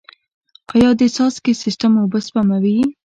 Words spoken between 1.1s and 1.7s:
څاڅکي